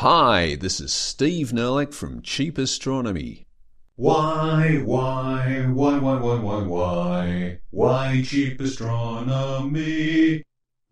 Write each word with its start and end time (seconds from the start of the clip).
Hi, 0.00 0.56
this 0.56 0.78
is 0.78 0.92
Steve 0.92 1.52
Nerlich 1.52 1.94
from 1.94 2.20
Cheap 2.20 2.58
Astronomy. 2.58 3.46
Why, 3.94 4.82
why, 4.84 5.64
why, 5.72 5.98
why, 5.98 6.18
why, 6.18 6.38
why, 6.38 6.62
why, 6.64 7.58
why 7.70 8.22
cheap 8.22 8.60
astronomy? 8.60 10.42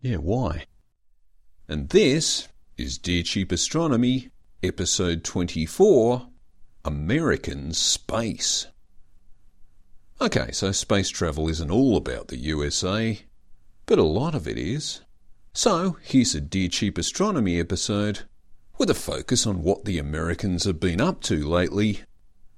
Yeah, 0.01 0.15
why? 0.15 0.65
And 1.67 1.89
this 1.89 2.47
is 2.77 2.97
Dear 2.97 3.21
Cheap 3.21 3.51
Astronomy, 3.51 4.31
episode 4.63 5.23
24 5.23 6.27
American 6.83 7.73
Space. 7.73 8.65
Okay, 10.19 10.49
so 10.51 10.71
space 10.71 11.09
travel 11.09 11.47
isn't 11.47 11.69
all 11.69 11.95
about 11.95 12.29
the 12.29 12.37
USA, 12.37 13.19
but 13.85 13.99
a 13.99 14.03
lot 14.03 14.33
of 14.33 14.47
it 14.47 14.57
is. 14.57 15.01
So 15.53 15.97
here's 16.01 16.33
a 16.33 16.41
Dear 16.41 16.69
Cheap 16.69 16.97
Astronomy 16.97 17.59
episode 17.59 18.23
with 18.77 18.89
a 18.89 18.95
focus 18.95 19.47
on 19.47 19.63
what 19.63 19.85
the 19.85 19.97
Americans 19.97 20.65
have 20.65 20.79
been 20.79 20.99
up 20.99 21.21
to 21.21 21.47
lately. 21.47 22.01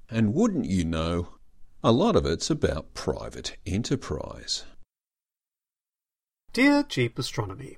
And 0.10 0.34
wouldn't 0.34 0.66
you 0.66 0.86
know, 0.86 1.30
a 1.84 1.92
lot 1.92 2.16
of 2.16 2.26
it's 2.26 2.50
about 2.50 2.94
private 2.94 3.58
enterprise. 3.66 4.66
Dear 6.54 6.84
Cheap 6.84 7.20
Astronomy, 7.20 7.78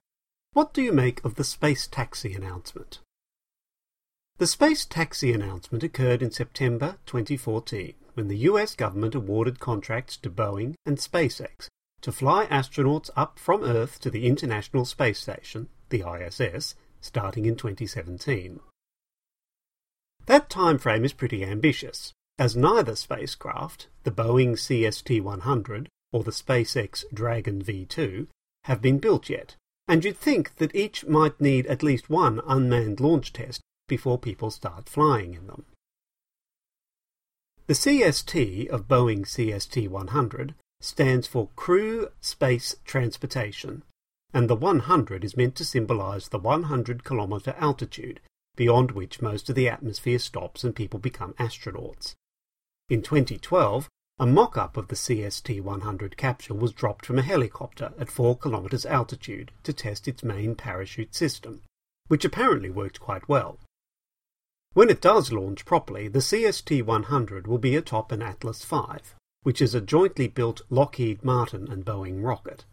what 0.53 0.73
do 0.73 0.81
you 0.81 0.93
make 0.93 1.23
of 1.25 1.35
the 1.35 1.43
space 1.43 1.85
taxi 1.85 2.33
announcement? 2.33 2.99
The 4.37 4.47
space 4.47 4.85
taxi 4.85 5.33
announcement 5.33 5.83
occurred 5.83 6.21
in 6.21 6.31
September 6.31 6.95
2014 7.05 7.93
when 8.13 8.29
the 8.29 8.37
US 8.37 8.73
government 8.73 9.15
awarded 9.15 9.59
contracts 9.59 10.15
to 10.17 10.29
Boeing 10.29 10.75
and 10.85 10.97
SpaceX 10.97 11.67
to 12.01 12.11
fly 12.11 12.45
astronauts 12.47 13.09
up 13.15 13.37
from 13.37 13.63
Earth 13.63 13.99
to 13.99 14.09
the 14.09 14.25
International 14.25 14.85
Space 14.85 15.19
Station, 15.19 15.67
the 15.89 16.03
ISS, 16.09 16.75
starting 17.01 17.45
in 17.45 17.55
2017. 17.55 18.59
That 20.25 20.49
time 20.49 20.77
frame 20.77 21.05
is 21.05 21.13
pretty 21.13 21.43
ambitious, 21.43 22.13
as 22.37 22.55
neither 22.55 22.95
spacecraft, 22.95 23.87
the 24.03 24.11
Boeing 24.11 24.51
CST-100 24.51 25.87
or 26.11 26.23
the 26.23 26.31
SpaceX 26.31 27.03
Dragon 27.13 27.63
V2, 27.63 28.27
have 28.63 28.81
been 28.81 28.99
built 28.99 29.29
yet, 29.29 29.55
and 29.87 30.03
you'd 30.03 30.17
think 30.17 30.55
that 30.57 30.75
each 30.75 31.05
might 31.05 31.39
need 31.41 31.65
at 31.67 31.83
least 31.83 32.09
one 32.09 32.41
unmanned 32.45 32.99
launch 32.99 33.33
test 33.33 33.61
before 33.87 34.17
people 34.17 34.51
start 34.51 34.87
flying 34.87 35.33
in 35.33 35.47
them. 35.47 35.65
The 37.67 37.73
CST 37.73 38.67
of 38.69 38.87
Boeing 38.87 39.21
CST-100 39.21 40.53
stands 40.81 41.27
for 41.27 41.49
Crew 41.55 42.09
Space 42.21 42.75
Transportation, 42.85 43.83
and 44.33 44.49
the 44.49 44.55
100 44.55 45.23
is 45.23 45.37
meant 45.37 45.55
to 45.55 45.65
symbolize 45.65 46.29
the 46.29 46.37
100 46.37 47.03
kilometer 47.03 47.55
altitude 47.57 48.19
beyond 48.55 48.91
which 48.91 49.21
most 49.21 49.49
of 49.49 49.55
the 49.55 49.69
atmosphere 49.69 50.19
stops 50.19 50.63
and 50.63 50.75
people 50.75 50.99
become 50.99 51.33
astronauts. 51.33 52.15
In 52.89 53.01
2012, 53.01 53.87
a 54.19 54.25
mock-up 54.25 54.75
of 54.75 54.89
the 54.89 54.95
CST-100 54.95 56.17
capsule 56.17 56.57
was 56.57 56.73
dropped 56.73 57.05
from 57.05 57.17
a 57.17 57.23
helicopter 57.23 57.93
at 57.97 58.11
4 58.11 58.37
kilometers 58.37 58.85
altitude 58.85 59.51
to 59.63 59.71
test 59.71 60.07
its 60.07 60.23
main 60.23 60.55
parachute 60.55 61.15
system, 61.15 61.61
which 62.07 62.25
apparently 62.25 62.69
worked 62.69 62.99
quite 62.99 63.29
well. 63.29 63.59
When 64.73 64.89
it 64.89 65.01
does 65.01 65.31
launch 65.31 65.65
properly, 65.65 66.09
the 66.09 66.19
CST-100 66.19 67.47
will 67.47 67.57
be 67.57 67.75
atop 67.75 68.11
an 68.11 68.21
Atlas 68.21 68.63
V, 68.65 68.75
which 69.43 69.61
is 69.61 69.73
a 69.73 69.81
jointly 69.81 70.27
built 70.27 70.61
Lockheed 70.69 71.23
Martin 71.23 71.71
and 71.71 71.85
Boeing 71.85 72.23
rocket 72.23 72.65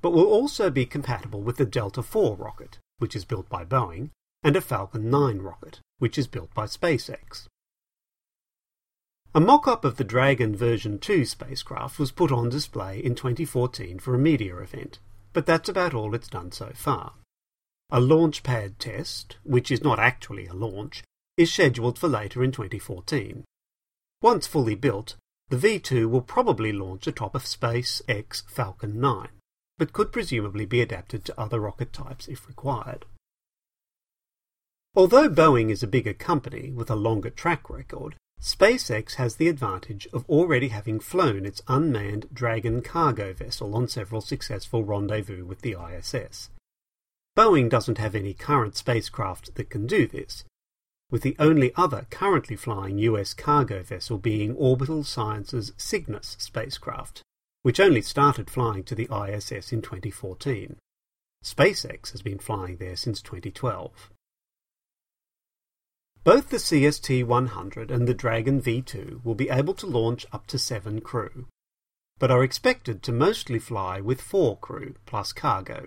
but 0.00 0.12
will 0.12 0.26
also 0.26 0.70
be 0.70 0.86
compatible 0.86 1.42
with 1.42 1.56
the 1.56 1.66
Delta 1.66 2.00
IV 2.00 2.38
rocket, 2.38 2.78
which 2.98 3.16
is 3.16 3.24
built 3.24 3.48
by 3.48 3.64
Boeing, 3.64 4.10
and 4.42 4.54
a 4.54 4.60
Falcon 4.60 5.10
9 5.10 5.38
rocket, 5.38 5.80
which 5.98 6.16
is 6.16 6.28
built 6.28 6.52
by 6.54 6.64
SpaceX. 6.64 7.46
A 9.34 9.40
mock-up 9.40 9.84
of 9.84 9.96
the 9.96 10.04
Dragon 10.04 10.56
version 10.56 10.98
2 10.98 11.24
spacecraft 11.24 11.98
was 11.98 12.12
put 12.12 12.32
on 12.32 12.48
display 12.48 12.98
in 12.98 13.14
2014 13.14 13.98
for 13.98 14.14
a 14.14 14.18
media 14.18 14.56
event, 14.56 15.00
but 15.32 15.46
that's 15.46 15.68
about 15.68 15.94
all 15.94 16.14
it's 16.14 16.28
done 16.28 16.52
so 16.52 16.70
far. 16.74 17.14
A 17.90 18.00
launch 18.00 18.42
pad 18.42 18.78
test, 18.78 19.36
which 19.42 19.70
is 19.70 19.82
not 19.82 19.98
actually 19.98 20.46
a 20.46 20.54
launch, 20.54 21.02
is 21.36 21.52
scheduled 21.52 21.98
for 21.98 22.08
later 22.08 22.42
in 22.42 22.52
2014. 22.52 23.44
Once 24.22 24.46
fully 24.46 24.74
built, 24.74 25.16
the 25.48 25.56
V2 25.56 26.08
will 26.08 26.22
probably 26.22 26.72
launch 26.72 27.06
atop 27.06 27.34
of 27.34 27.44
SpaceX 27.44 28.42
Falcon 28.48 29.00
9 29.00 29.28
but 29.78 29.92
could 29.92 30.12
presumably 30.12 30.66
be 30.66 30.80
adapted 30.80 31.24
to 31.24 31.40
other 31.40 31.60
rocket 31.60 31.92
types 31.92 32.28
if 32.28 32.46
required. 32.46 33.06
Although 34.94 35.28
Boeing 35.28 35.70
is 35.70 35.82
a 35.82 35.86
bigger 35.86 36.12
company 36.12 36.72
with 36.72 36.90
a 36.90 36.96
longer 36.96 37.30
track 37.30 37.70
record, 37.70 38.16
SpaceX 38.40 39.14
has 39.14 39.36
the 39.36 39.48
advantage 39.48 40.08
of 40.12 40.28
already 40.28 40.68
having 40.68 41.00
flown 41.00 41.46
its 41.46 41.62
unmanned 41.68 42.26
Dragon 42.32 42.82
cargo 42.82 43.32
vessel 43.32 43.74
on 43.74 43.88
several 43.88 44.20
successful 44.20 44.84
rendezvous 44.84 45.44
with 45.44 45.60
the 45.60 45.76
ISS. 45.80 46.50
Boeing 47.36 47.68
doesn't 47.68 47.98
have 47.98 48.14
any 48.14 48.34
current 48.34 48.76
spacecraft 48.76 49.54
that 49.54 49.70
can 49.70 49.86
do 49.86 50.06
this, 50.06 50.44
with 51.10 51.22
the 51.22 51.36
only 51.38 51.72
other 51.76 52.06
currently 52.10 52.56
flying 52.56 52.98
US 52.98 53.34
cargo 53.34 53.82
vessel 53.82 54.18
being 54.18 54.54
Orbital 54.56 55.04
Sciences 55.04 55.72
Cygnus 55.76 56.36
spacecraft, 56.38 57.22
which 57.62 57.80
only 57.80 58.02
started 58.02 58.50
flying 58.50 58.84
to 58.84 58.94
the 58.94 59.08
ISS 59.10 59.72
in 59.72 59.82
2014. 59.82 60.76
SpaceX 61.44 62.12
has 62.12 62.22
been 62.22 62.38
flying 62.38 62.76
there 62.76 62.96
since 62.96 63.22
2012. 63.22 64.10
Both 66.24 66.50
the 66.50 66.56
CST-100 66.56 67.90
and 67.90 68.06
the 68.06 68.14
Dragon 68.14 68.60
V2 68.60 69.24
will 69.24 69.34
be 69.34 69.48
able 69.48 69.74
to 69.74 69.86
launch 69.86 70.26
up 70.32 70.46
to 70.48 70.58
seven 70.58 71.00
crew, 71.00 71.46
but 72.18 72.30
are 72.30 72.44
expected 72.44 73.02
to 73.02 73.12
mostly 73.12 73.58
fly 73.58 74.00
with 74.00 74.20
four 74.20 74.58
crew 74.58 74.94
plus 75.06 75.32
cargo. 75.32 75.86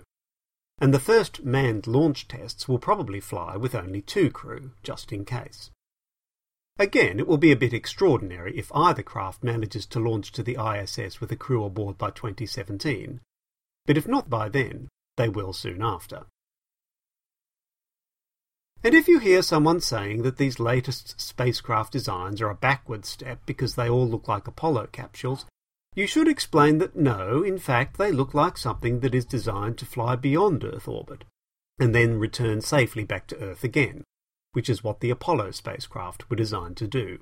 And 0.80 0.92
the 0.92 0.98
first 0.98 1.44
manned 1.44 1.86
launch 1.86 2.26
tests 2.26 2.66
will 2.66 2.78
probably 2.78 3.20
fly 3.20 3.56
with 3.56 3.74
only 3.74 4.02
two 4.02 4.30
crew, 4.30 4.72
just 4.82 5.12
in 5.12 5.24
case. 5.24 5.70
Again, 6.78 7.18
it 7.20 7.26
will 7.26 7.38
be 7.38 7.52
a 7.52 7.56
bit 7.56 7.74
extraordinary 7.74 8.56
if 8.56 8.74
either 8.74 9.02
craft 9.02 9.44
manages 9.44 9.86
to 9.86 10.00
launch 10.00 10.32
to 10.32 10.42
the 10.42 10.56
ISS 10.56 11.20
with 11.20 11.30
a 11.30 11.36
crew 11.36 11.64
aboard 11.64 11.98
by 11.98 12.10
2017, 12.10 13.20
but 13.86 13.98
if 13.98 14.08
not 14.08 14.30
by 14.30 14.48
then, 14.48 14.88
they 15.16 15.28
will 15.28 15.52
soon 15.52 15.82
after. 15.82 16.24
And 18.82 18.94
if 18.94 19.06
you 19.06 19.18
hear 19.18 19.42
someone 19.42 19.80
saying 19.80 20.22
that 20.22 20.38
these 20.38 20.58
latest 20.58 21.20
spacecraft 21.20 21.92
designs 21.92 22.40
are 22.40 22.50
a 22.50 22.54
backward 22.54 23.04
step 23.04 23.40
because 23.46 23.74
they 23.74 23.88
all 23.88 24.08
look 24.08 24.26
like 24.26 24.48
Apollo 24.48 24.88
capsules, 24.90 25.44
you 25.94 26.06
should 26.06 26.26
explain 26.26 26.78
that 26.78 26.96
no, 26.96 27.42
in 27.42 27.58
fact, 27.58 27.98
they 27.98 28.10
look 28.10 28.32
like 28.32 28.56
something 28.56 29.00
that 29.00 29.14
is 29.14 29.26
designed 29.26 29.76
to 29.78 29.86
fly 29.86 30.16
beyond 30.16 30.64
Earth 30.64 30.88
orbit, 30.88 31.24
and 31.78 31.94
then 31.94 32.18
return 32.18 32.62
safely 32.62 33.04
back 33.04 33.26
to 33.28 33.38
Earth 33.38 33.62
again 33.62 34.04
which 34.52 34.70
is 34.70 34.84
what 34.84 35.00
the 35.00 35.10
Apollo 35.10 35.50
spacecraft 35.50 36.28
were 36.30 36.36
designed 36.36 36.76
to 36.78 36.86
do. 36.86 37.18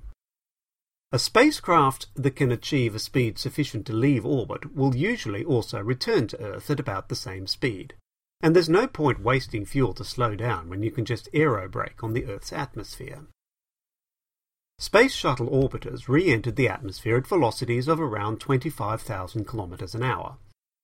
A 1.12 1.18
spacecraft 1.18 2.06
that 2.14 2.36
can 2.36 2.52
achieve 2.52 2.94
a 2.94 3.00
speed 3.00 3.36
sufficient 3.36 3.84
to 3.86 3.92
leave 3.92 4.24
orbit 4.24 4.74
will 4.76 4.94
usually 4.94 5.44
also 5.44 5.80
return 5.80 6.28
to 6.28 6.40
Earth 6.40 6.70
at 6.70 6.78
about 6.78 7.08
the 7.08 7.16
same 7.16 7.48
speed, 7.48 7.94
and 8.40 8.54
there's 8.54 8.68
no 8.68 8.86
point 8.86 9.20
wasting 9.20 9.64
fuel 9.64 9.92
to 9.94 10.04
slow 10.04 10.36
down 10.36 10.68
when 10.68 10.82
you 10.82 10.90
can 10.90 11.04
just 11.04 11.28
aerobrake 11.32 12.02
on 12.02 12.12
the 12.12 12.26
Earth's 12.26 12.52
atmosphere. 12.52 13.26
Space 14.78 15.12
Shuttle 15.12 15.48
orbiters 15.48 16.08
re-entered 16.08 16.56
the 16.56 16.68
atmosphere 16.68 17.18
at 17.18 17.26
velocities 17.26 17.86
of 17.86 18.00
around 18.00 18.40
25,000 18.40 19.46
km 19.46 19.94
an 19.94 20.02
hour, 20.02 20.36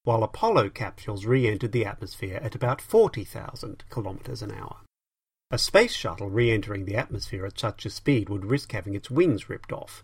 while 0.03 0.23
Apollo 0.23 0.71
capsules 0.71 1.25
re-entered 1.25 1.73
the 1.73 1.87
atmosphere 1.87 2.39
at 2.43 2.55
about 2.55 2.81
40,000 2.81 3.85
km 3.91 4.43
an 4.43 4.53
hour. 4.53 4.77
A 5.51 5.59
space 5.59 5.93
shuttle 5.93 6.29
re-entering 6.29 6.87
the 6.87 6.97
atmosphere 6.97 7.47
at 7.47 7.59
such 7.59 7.87
a 7.87 7.91
speed 7.91 8.29
would 8.29 8.45
risk 8.45 8.73
having 8.73 8.95
its 8.95 9.11
wings 9.11 9.49
ripped 9.49 9.73
off. 9.73 10.03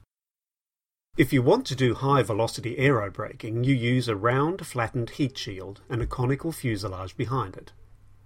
If 1.16 1.32
you 1.32 1.42
want 1.42 1.66
to 1.66 1.74
do 1.74 1.94
high 1.94 2.22
velocity 2.22 2.76
aerobraking, 2.76 3.64
you 3.64 3.74
use 3.74 4.06
a 4.06 4.14
round, 4.14 4.64
flattened 4.64 5.10
heat 5.10 5.36
shield 5.36 5.80
and 5.88 6.00
a 6.00 6.06
conical 6.06 6.52
fuselage 6.52 7.16
behind 7.16 7.56
it. 7.56 7.72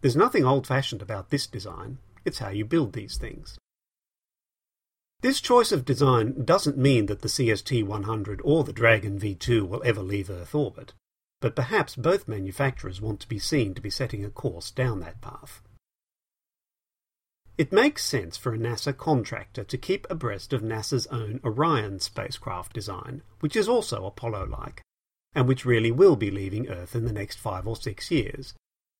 There's 0.02 0.14
nothing 0.14 0.44
old 0.44 0.66
fashioned 0.66 1.00
about 1.00 1.30
this 1.30 1.46
design, 1.46 1.98
it's 2.24 2.38
how 2.38 2.50
you 2.50 2.64
build 2.64 2.92
these 2.92 3.16
things. 3.16 3.58
This 5.22 5.40
choice 5.40 5.72
of 5.72 5.86
design 5.86 6.44
doesn't 6.44 6.76
mean 6.76 7.06
that 7.06 7.22
the 7.22 7.28
CST 7.28 7.82
100 7.82 8.40
or 8.44 8.62
the 8.62 8.72
Dragon 8.74 9.18
V2 9.18 9.66
will 9.66 9.82
ever 9.84 10.02
leave 10.02 10.28
Earth 10.28 10.54
orbit, 10.54 10.92
but 11.40 11.56
perhaps 11.56 11.96
both 11.96 12.28
manufacturers 12.28 13.00
want 13.00 13.20
to 13.20 13.28
be 13.28 13.38
seen 13.38 13.72
to 13.74 13.80
be 13.80 13.90
setting 13.90 14.22
a 14.24 14.30
course 14.30 14.70
down 14.70 15.00
that 15.00 15.22
path. 15.22 15.62
It 17.58 17.72
makes 17.72 18.04
sense 18.04 18.36
for 18.36 18.52
a 18.52 18.58
NASA 18.58 18.94
contractor 18.94 19.64
to 19.64 19.78
keep 19.78 20.06
abreast 20.10 20.52
of 20.52 20.60
NASA's 20.60 21.06
own 21.06 21.40
Orion 21.42 22.00
spacecraft 22.00 22.74
design, 22.74 23.22
which 23.40 23.56
is 23.56 23.66
also 23.66 24.04
Apollo 24.04 24.48
like, 24.48 24.82
and 25.34 25.48
which 25.48 25.64
really 25.64 25.90
will 25.90 26.16
be 26.16 26.30
leaving 26.30 26.68
Earth 26.68 26.94
in 26.94 27.06
the 27.06 27.12
next 27.14 27.38
five 27.38 27.66
or 27.66 27.76
six 27.76 28.10
years, 28.10 28.52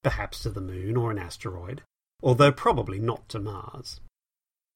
perhaps 0.03 0.41
to 0.41 0.49
the 0.49 0.61
Moon 0.61 0.97
or 0.97 1.11
an 1.11 1.19
asteroid, 1.19 1.83
although 2.23 2.51
probably 2.51 2.97
not 2.99 3.29
to 3.29 3.39
Mars. 3.39 3.99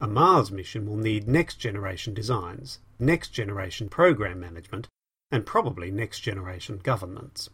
A 0.00 0.06
Mars 0.06 0.52
mission 0.52 0.86
will 0.86 0.96
need 0.96 1.26
next 1.26 1.56
generation 1.56 2.14
designs, 2.14 2.78
next 3.00 3.30
generation 3.30 3.88
program 3.88 4.38
management, 4.38 4.86
and 5.32 5.44
probably 5.44 5.90
next 5.90 6.20
generation 6.20 6.78
governments. 6.82 7.50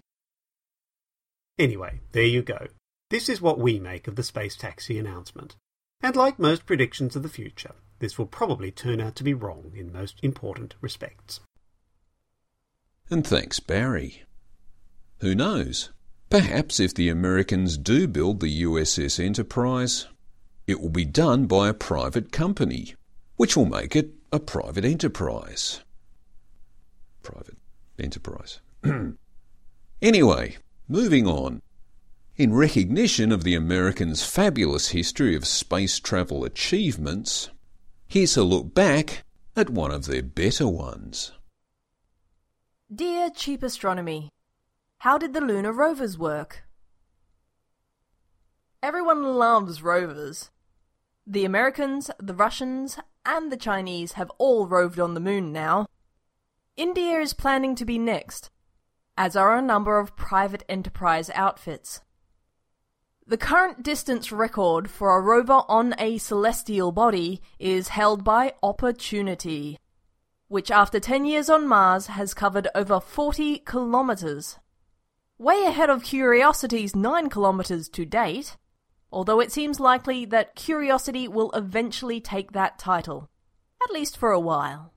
Anyway, 1.59 2.01
there 2.13 2.25
you 2.25 2.43
go. 2.43 2.67
This 3.09 3.31
is 3.31 3.41
what 3.41 3.59
we 3.59 3.79
make 3.79 4.07
of 4.07 4.17
the 4.17 4.23
space 4.23 4.57
taxi 4.57 4.99
announcement. 4.99 5.57
And 6.01 6.15
like 6.15 6.39
most 6.39 6.65
predictions 6.65 7.17
of 7.17 7.23
the 7.23 7.29
future, 7.29 7.73
this 7.99 8.19
will 8.19 8.27
probably 8.27 8.71
turn 8.71 9.01
out 9.01 9.17
to 9.17 9.25
be 9.25 9.35
wrong 9.35 9.73
in 9.75 9.93
most 9.93 10.19
important 10.23 10.75
respects. 10.81 11.41
And 13.11 13.27
thanks, 13.27 13.59
Barry. 13.59 14.23
Who 15.21 15.35
knows? 15.35 15.91
Perhaps 16.31 16.79
if 16.79 16.95
the 16.95 17.09
Americans 17.09 17.77
do 17.79 18.07
build 18.07 18.41
the 18.41 18.63
USS 18.63 19.19
Enterprise, 19.19 20.07
it 20.67 20.81
will 20.81 20.91
be 20.91 21.07
done 21.07 21.47
by 21.47 21.69
a 21.69 21.75
private 21.75 22.31
company, 22.31 22.95
which 23.37 23.57
will 23.57 23.65
make 23.65 23.97
it 23.97 24.13
a 24.31 24.39
private 24.39 24.85
enterprise. 24.85 25.81
Private 27.23 27.57
enterprise. 27.99 28.61
anyway, 30.03 30.57
moving 30.87 31.27
on. 31.27 31.63
In 32.39 32.55
recognition 32.55 33.33
of 33.33 33.43
the 33.43 33.57
Americans' 33.57 34.25
fabulous 34.25 34.91
history 34.91 35.35
of 35.35 35.45
space 35.45 35.99
travel 35.99 36.45
achievements, 36.45 37.51
here's 38.07 38.37
a 38.37 38.45
look 38.45 38.73
back 38.73 39.25
at 39.57 39.71
one 39.71 39.91
of 39.91 40.07
their 40.07 40.23
better 40.23 40.69
ones. 40.69 41.33
Dear 42.95 43.31
Cheap 43.31 43.65
Astronomy, 43.65 44.31
how 44.99 45.19
did 45.19 45.33
the 45.33 45.41
lunar 45.41 45.73
rovers 45.73 46.17
work? 46.17 46.63
Everyone 48.85 49.37
loves 49.37 49.83
rovers. 49.83 50.53
The 51.27 51.45
Americans, 51.45 52.09
the 52.21 52.35
Russians, 52.35 53.01
and 53.27 53.51
the 53.51 53.57
Chinese 53.57 54.13
have 54.13 54.31
all 54.39 54.69
roved 54.69 55.01
on 55.01 55.15
the 55.15 55.21
moon 55.21 55.53
now. 55.53 55.89
India 56.77 57.19
is 57.19 57.33
planning 57.35 57.75
to 57.75 57.85
be 57.85 57.99
next, 57.99 58.49
as 59.17 59.35
are 59.35 59.57
a 59.57 59.61
number 59.61 59.99
of 59.99 60.15
private 60.15 60.63
enterprise 60.69 61.31
outfits. 61.35 62.01
The 63.29 63.37
current 63.37 63.83
distance 63.83 64.33
record 64.33 64.89
for 64.89 65.15
a 65.15 65.21
rover 65.21 65.61
on 65.69 65.95
a 65.99 66.17
celestial 66.17 66.93
body 66.93 67.43
is 67.59 67.89
held 67.89 68.25
by 68.25 68.55
Opportunity, 68.63 69.79
which 70.47 70.71
after 70.71 70.99
10 70.99 71.27
years 71.27 71.51
on 71.51 71.69
Mars 71.69 72.07
has 72.07 72.33
covered 72.33 72.69
over 72.75 73.01
40 73.01 73.59
kilometers. 73.59 74.57
Way 75.37 75.67
ahead 75.67 75.91
of 75.91 76.05
Curiosity's 76.05 76.97
9 76.97 77.29
kilometers 77.29 77.91
to 77.91 78.07
date, 78.07 78.57
although 79.13 79.41
it 79.41 79.53
seems 79.53 79.79
likely 79.79 80.25
that 80.25 80.55
Curiosity 80.55 81.29
will 81.29 81.51
eventually 81.53 82.23
take 82.23 82.53
that 82.53 82.79
title, 82.79 83.29
at 83.85 83.93
least 83.93 84.17
for 84.17 84.33
a 84.33 84.41
while. 84.41 84.95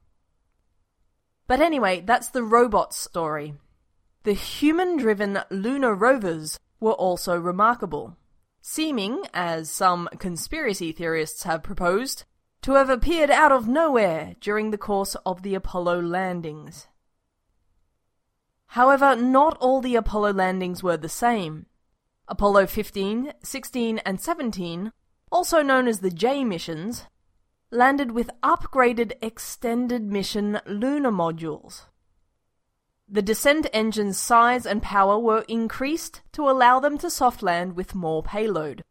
But 1.47 1.59
anyway, 1.59 1.99
that's 1.99 2.29
the 2.29 2.43
robots 2.43 2.95
story. 2.97 3.55
The 4.23 4.31
human 4.31 4.95
driven 4.95 5.39
lunar 5.49 5.93
rovers 5.93 6.61
were 6.79 6.93
also 6.93 7.37
remarkable 7.37 8.15
seeming, 8.61 9.23
as 9.33 9.69
some 9.69 10.07
conspiracy 10.19 10.91
theorists 10.91 11.43
have 11.43 11.63
proposed, 11.63 12.23
to 12.61 12.73
have 12.73 12.89
appeared 12.89 13.31
out 13.31 13.51
of 13.51 13.67
nowhere 13.67 14.35
during 14.39 14.71
the 14.71 14.77
course 14.77 15.15
of 15.25 15.41
the 15.41 15.55
Apollo 15.55 16.01
landings. 16.01 16.87
However, 18.67 19.15
not 19.15 19.57
all 19.57 19.81
the 19.81 19.95
Apollo 19.95 20.33
landings 20.33 20.81
were 20.81 20.97
the 20.97 21.09
same. 21.09 21.65
Apollo 22.27 22.67
15, 22.67 23.33
16, 23.43 23.97
and 23.99 24.21
17, 24.21 24.93
also 25.31 25.61
known 25.61 25.87
as 25.87 25.99
the 25.99 26.11
J 26.11 26.43
missions, 26.43 27.07
landed 27.71 28.11
with 28.11 28.29
upgraded 28.43 29.13
extended 29.21 30.03
mission 30.03 30.59
lunar 30.65 31.11
modules. 31.11 31.85
The 33.13 33.21
descent 33.21 33.67
engine's 33.73 34.17
size 34.17 34.65
and 34.65 34.81
power 34.81 35.19
were 35.19 35.43
increased 35.49 36.21
to 36.31 36.49
allow 36.49 36.79
them 36.79 36.97
to 36.99 37.09
soft 37.09 37.43
land 37.43 37.75
with 37.75 37.93
more 37.93 38.23
payload. 38.23 38.85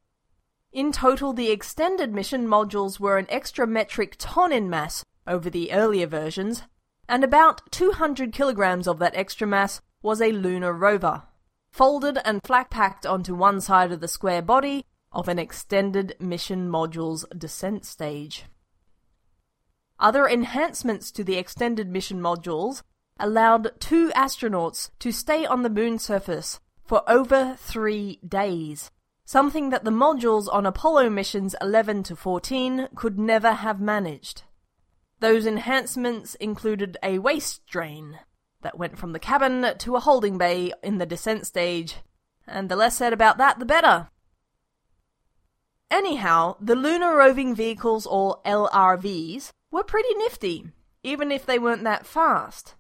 In 0.73 0.93
total, 0.93 1.33
the 1.33 1.51
extended 1.51 2.13
mission 2.13 2.47
modules 2.47 3.01
were 3.01 3.17
an 3.17 3.25
extra 3.31 3.67
metric 3.67 4.17
ton 4.19 4.53
in 4.53 4.69
mass 4.69 5.07
over 5.27 5.49
the 5.49 5.73
earlier 5.73 6.07
versions, 6.07 6.65
and 7.09 7.25
about 7.25 7.63
200 7.73 8.31
kilograms 8.35 8.87
of 8.87 8.99
that 8.99 9.17
extra 9.17 9.47
mass 9.47 9.81
was 10.03 10.21
a 10.21 10.33
lunar 10.33 10.75
rover, 10.75 11.23
folded 11.73 12.19
and 12.23 12.43
flat 12.45 12.69
packed 12.69 13.07
onto 13.07 13.35
one 13.35 13.59
side 13.59 13.91
of 13.91 14.01
the 14.01 14.07
square 14.07 14.43
body 14.43 14.85
of 15.13 15.29
an 15.29 15.39
extended 15.39 16.15
mission 16.21 16.69
module's 16.69 17.25
descent 17.39 17.87
stage. 17.87 18.45
Other 19.99 20.29
enhancements 20.29 21.11
to 21.13 21.25
the 21.25 21.39
extended 21.39 21.89
mission 21.89 22.21
modules 22.21 22.83
allowed 23.21 23.79
two 23.81 24.11
astronauts 24.11 24.91
to 24.99 25.13
stay 25.13 25.47
on 25.47 25.63
the 25.63 25.71
moon's 25.71 26.03
surface 26.03 26.61
for 26.85 27.09
over 27.09 27.57
three 27.59 28.19
days, 28.27 28.91
something 29.25 29.71
that 29.71 29.85
the 29.85 29.91
modules 29.91 30.53
on 30.53 30.67
Apollo 30.67 31.11
missions 31.11 31.55
11 31.61 32.03
to 32.05 32.17
14 32.17 32.89
could 32.95 33.19
never 33.19 33.53
have 33.53 33.81
managed. 33.81 34.43
Those 35.21 35.47
enhancements 35.47 36.35
included 36.37 36.97
a 37.03 37.19
waste 37.19 37.67
drain 37.67 38.19
that 38.63 38.79
went 38.79 38.99
from 38.99 39.13
the 39.13 39.19
cabin 39.19 39.75
to 39.79 39.97
a 39.97 40.01
holding 40.01 40.39
bay 40.39 40.73
in 40.83 40.99
the 40.99 41.07
descent 41.07 41.47
stage, 41.47 41.97
and 42.47 42.69
the 42.69 42.77
less 42.77 42.97
said 42.97 43.13
about 43.13 43.39
that, 43.39 43.59
the 43.59 43.65
better. 43.65 44.09
Anyhow, 45.91 46.57
the 46.61 46.77
Lunar 46.77 47.17
Roving 47.17 47.55
Vehicles, 47.55 48.07
or 48.07 48.41
LRVs, 48.45 49.51
were 49.71 49.85
pretty 49.85 50.15
nifty, 50.15 50.67
even 51.03 51.33
if 51.33 51.47
they 51.47 51.59
weren't 51.59 51.85
that 51.85 52.07
fast. 52.07 52.75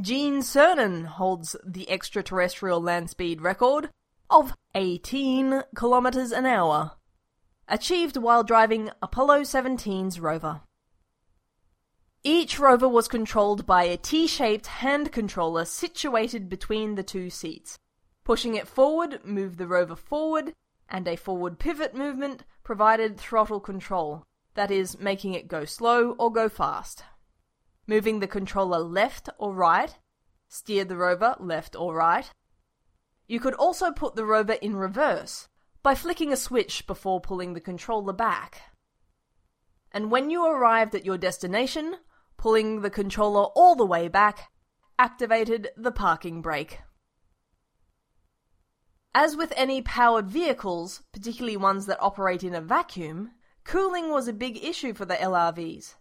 Gene 0.00 0.42
Cernan 0.42 1.06
holds 1.06 1.56
the 1.66 1.90
extraterrestrial 1.90 2.80
land 2.80 3.10
speed 3.10 3.40
record 3.40 3.90
of 4.30 4.54
18 4.76 5.64
kilometers 5.74 6.30
an 6.30 6.46
hour, 6.46 6.92
achieved 7.66 8.16
while 8.16 8.44
driving 8.44 8.90
Apollo 9.02 9.40
17's 9.40 10.20
rover. 10.20 10.60
Each 12.22 12.60
rover 12.60 12.88
was 12.88 13.08
controlled 13.08 13.66
by 13.66 13.84
a 13.84 13.96
T-shaped 13.96 14.68
hand 14.68 15.10
controller 15.10 15.64
situated 15.64 16.48
between 16.48 16.94
the 16.94 17.02
two 17.02 17.28
seats. 17.28 17.76
Pushing 18.22 18.54
it 18.54 18.68
forward 18.68 19.24
moved 19.24 19.58
the 19.58 19.66
rover 19.66 19.96
forward, 19.96 20.52
and 20.88 21.08
a 21.08 21.16
forward 21.16 21.58
pivot 21.58 21.92
movement 21.92 22.44
provided 22.62 23.18
throttle 23.18 23.58
control, 23.58 24.22
that 24.54 24.70
is, 24.70 25.00
making 25.00 25.34
it 25.34 25.48
go 25.48 25.64
slow 25.64 26.12
or 26.20 26.30
go 26.30 26.48
fast 26.48 27.02
moving 27.88 28.20
the 28.20 28.28
controller 28.28 28.78
left 28.78 29.28
or 29.38 29.52
right, 29.52 29.96
steer 30.46 30.84
the 30.84 30.96
rover 30.96 31.34
left 31.40 31.74
or 31.74 31.94
right. 31.94 32.30
You 33.26 33.40
could 33.40 33.54
also 33.54 33.90
put 33.90 34.14
the 34.14 34.24
rover 34.24 34.52
in 34.52 34.76
reverse 34.76 35.48
by 35.82 35.94
flicking 35.94 36.32
a 36.32 36.36
switch 36.36 36.86
before 36.86 37.20
pulling 37.20 37.54
the 37.54 37.60
controller 37.60 38.12
back. 38.12 38.60
And 39.90 40.10
when 40.10 40.30
you 40.30 40.46
arrived 40.46 40.94
at 40.94 41.06
your 41.06 41.18
destination, 41.18 41.96
pulling 42.36 42.82
the 42.82 42.90
controller 42.90 43.44
all 43.56 43.74
the 43.74 43.86
way 43.86 44.06
back 44.08 44.50
activated 44.98 45.68
the 45.76 45.92
parking 45.92 46.42
brake. 46.42 46.80
As 49.14 49.34
with 49.34 49.52
any 49.56 49.80
powered 49.80 50.28
vehicles, 50.28 51.02
particularly 51.12 51.56
ones 51.56 51.86
that 51.86 52.00
operate 52.00 52.44
in 52.44 52.54
a 52.54 52.60
vacuum, 52.60 53.30
cooling 53.64 54.10
was 54.10 54.28
a 54.28 54.32
big 54.32 54.62
issue 54.62 54.92
for 54.92 55.06
the 55.06 55.14
LRVs. 55.14 55.94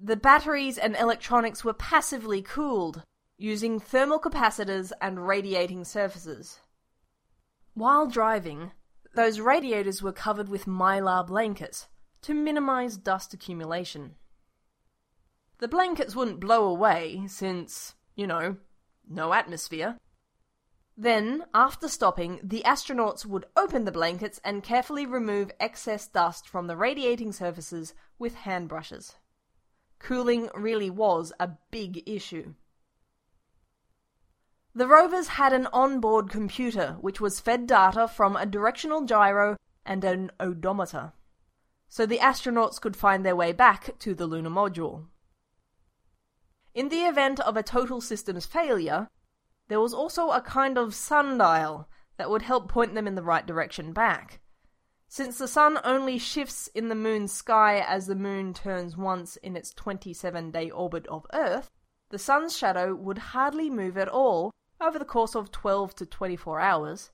The 0.00 0.16
batteries 0.16 0.76
and 0.76 0.96
electronics 0.96 1.64
were 1.64 1.72
passively 1.72 2.42
cooled, 2.42 3.04
using 3.38 3.80
thermal 3.80 4.18
capacitors 4.18 4.92
and 5.00 5.26
radiating 5.26 5.84
surfaces. 5.84 6.60
While 7.74 8.06
driving, 8.06 8.72
those 9.14 9.40
radiators 9.40 10.02
were 10.02 10.12
covered 10.12 10.48
with 10.48 10.66
mylar 10.66 11.26
blankets 11.26 11.88
to 12.22 12.34
minimize 12.34 12.96
dust 12.96 13.32
accumulation. 13.32 14.16
The 15.58 15.68
blankets 15.68 16.14
wouldn't 16.14 16.40
blow 16.40 16.66
away 16.66 17.26
since, 17.28 17.94
you 18.14 18.26
know, 18.26 18.56
no 19.08 19.32
atmosphere. 19.32 19.96
Then, 20.96 21.44
after 21.54 21.88
stopping, 21.88 22.40
the 22.42 22.62
astronauts 22.66 23.24
would 23.24 23.46
open 23.56 23.84
the 23.84 23.92
blankets 23.92 24.40
and 24.44 24.62
carefully 24.62 25.06
remove 25.06 25.50
excess 25.58 26.06
dust 26.06 26.48
from 26.48 26.66
the 26.66 26.76
radiating 26.76 27.32
surfaces 27.32 27.94
with 28.18 28.34
hand 28.34 28.68
brushes 28.68 29.16
cooling 29.98 30.48
really 30.54 30.90
was 30.90 31.32
a 31.38 31.50
big 31.70 32.02
issue. 32.06 32.54
The 34.74 34.88
rovers 34.88 35.28
had 35.28 35.52
an 35.52 35.68
onboard 35.72 36.30
computer 36.30 36.96
which 37.00 37.20
was 37.20 37.40
fed 37.40 37.66
data 37.66 38.08
from 38.08 38.36
a 38.36 38.46
directional 38.46 39.02
gyro 39.04 39.56
and 39.86 40.04
an 40.04 40.32
odometer, 40.40 41.12
so 41.88 42.06
the 42.06 42.18
astronauts 42.18 42.80
could 42.80 42.96
find 42.96 43.24
their 43.24 43.36
way 43.36 43.52
back 43.52 43.98
to 44.00 44.14
the 44.14 44.26
lunar 44.26 44.50
module. 44.50 45.06
In 46.74 46.88
the 46.88 47.04
event 47.04 47.38
of 47.38 47.56
a 47.56 47.62
total 47.62 48.00
systems 48.00 48.46
failure, 48.46 49.08
there 49.68 49.80
was 49.80 49.94
also 49.94 50.30
a 50.30 50.40
kind 50.40 50.76
of 50.76 50.94
sundial 50.94 51.88
that 52.16 52.28
would 52.28 52.42
help 52.42 52.68
point 52.68 52.94
them 52.94 53.06
in 53.06 53.14
the 53.14 53.22
right 53.22 53.46
direction 53.46 53.92
back. 53.92 54.40
Since 55.14 55.38
the 55.38 55.46
sun 55.46 55.78
only 55.84 56.18
shifts 56.18 56.66
in 56.74 56.88
the 56.88 56.96
moon's 56.96 57.32
sky 57.32 57.78
as 57.78 58.08
the 58.08 58.16
moon 58.16 58.52
turns 58.52 58.96
once 58.96 59.36
in 59.36 59.54
its 59.54 59.72
27 59.72 60.50
day 60.50 60.70
orbit 60.70 61.06
of 61.06 61.24
Earth, 61.32 61.70
the 62.10 62.18
sun's 62.18 62.58
shadow 62.58 62.96
would 62.96 63.18
hardly 63.30 63.70
move 63.70 63.96
at 63.96 64.08
all 64.08 64.50
over 64.80 64.98
the 64.98 65.04
course 65.04 65.36
of 65.36 65.52
12 65.52 65.94
to 65.94 66.06
24 66.06 66.58
hours. 66.58 67.12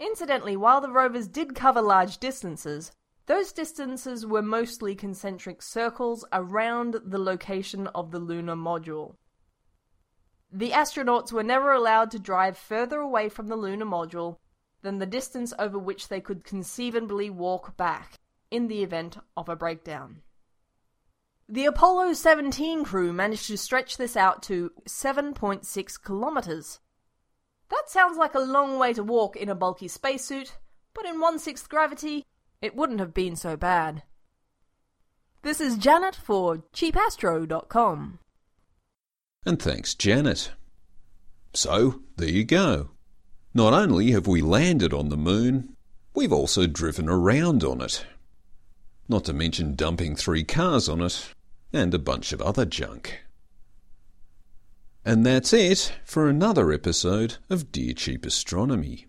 Incidentally, 0.00 0.56
while 0.56 0.80
the 0.80 0.90
rovers 0.90 1.28
did 1.28 1.54
cover 1.54 1.80
large 1.80 2.18
distances, 2.18 2.90
those 3.26 3.52
distances 3.52 4.26
were 4.26 4.42
mostly 4.42 4.96
concentric 4.96 5.62
circles 5.62 6.24
around 6.32 6.96
the 7.04 7.20
location 7.20 7.86
of 7.94 8.10
the 8.10 8.18
lunar 8.18 8.56
module. 8.56 9.14
The 10.50 10.72
astronauts 10.72 11.30
were 11.30 11.44
never 11.44 11.70
allowed 11.70 12.10
to 12.10 12.18
drive 12.18 12.58
further 12.58 12.98
away 12.98 13.28
from 13.28 13.46
the 13.46 13.54
lunar 13.54 13.86
module 13.86 14.38
than 14.82 14.98
the 14.98 15.06
distance 15.06 15.52
over 15.58 15.78
which 15.78 16.08
they 16.08 16.20
could 16.20 16.44
conceivably 16.44 17.30
walk 17.30 17.76
back 17.76 18.18
in 18.50 18.68
the 18.68 18.82
event 18.82 19.16
of 19.36 19.48
a 19.48 19.56
breakdown. 19.56 20.22
The 21.48 21.66
Apollo 21.66 22.14
17 22.14 22.84
crew 22.84 23.12
managed 23.12 23.46
to 23.48 23.58
stretch 23.58 23.96
this 23.96 24.16
out 24.16 24.42
to 24.44 24.70
7.6 24.88 26.02
kilometers. 26.02 26.80
That 27.70 27.84
sounds 27.88 28.16
like 28.16 28.34
a 28.34 28.40
long 28.40 28.78
way 28.78 28.92
to 28.92 29.02
walk 29.02 29.36
in 29.36 29.48
a 29.48 29.54
bulky 29.54 29.88
spacesuit, 29.88 30.58
but 30.94 31.06
in 31.06 31.20
one 31.20 31.38
sixth 31.38 31.68
gravity, 31.68 32.26
it 32.60 32.76
wouldn't 32.76 33.00
have 33.00 33.14
been 33.14 33.36
so 33.36 33.56
bad. 33.56 34.02
This 35.42 35.60
is 35.60 35.76
Janet 35.76 36.14
for 36.14 36.58
cheapastro.com. 36.72 38.18
And 39.44 39.60
thanks, 39.60 39.94
Janet. 39.94 40.52
So, 41.52 42.02
there 42.16 42.28
you 42.28 42.44
go. 42.44 42.90
Not 43.54 43.74
only 43.74 44.12
have 44.12 44.26
we 44.26 44.40
landed 44.40 44.94
on 44.94 45.10
the 45.10 45.16
moon, 45.16 45.76
we've 46.14 46.32
also 46.32 46.66
driven 46.66 47.08
around 47.08 47.62
on 47.62 47.82
it. 47.82 48.06
Not 49.08 49.24
to 49.26 49.34
mention 49.34 49.74
dumping 49.74 50.16
three 50.16 50.42
cars 50.42 50.88
on 50.88 51.02
it 51.02 51.34
and 51.72 51.92
a 51.92 51.98
bunch 51.98 52.32
of 52.32 52.40
other 52.40 52.64
junk. 52.64 53.20
And 55.04 55.26
that's 55.26 55.52
it 55.52 55.92
for 56.04 56.28
another 56.28 56.72
episode 56.72 57.36
of 57.50 57.72
Dear 57.72 57.92
Cheap 57.92 58.24
Astronomy. 58.24 59.06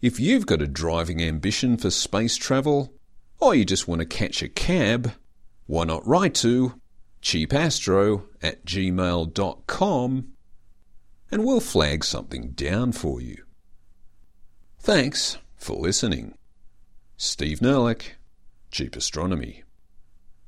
If 0.00 0.18
you've 0.18 0.46
got 0.46 0.62
a 0.62 0.66
driving 0.66 1.22
ambition 1.22 1.76
for 1.76 1.90
space 1.90 2.36
travel, 2.36 2.92
or 3.38 3.54
you 3.54 3.64
just 3.64 3.86
want 3.86 4.00
to 4.00 4.06
catch 4.06 4.42
a 4.42 4.48
cab, 4.48 5.12
why 5.66 5.84
not 5.84 6.06
write 6.06 6.34
to 6.36 6.80
cheapastro 7.22 8.24
at 8.42 8.64
gmail.com 8.66 10.33
and 11.34 11.44
we'll 11.44 11.58
flag 11.58 12.04
something 12.04 12.50
down 12.50 12.92
for 12.92 13.20
you. 13.20 13.42
Thanks 14.78 15.36
for 15.56 15.74
listening. 15.74 16.38
Steve 17.16 17.58
Nerlich, 17.58 18.10
Cheap 18.70 18.94
Astronomy. 18.94 19.63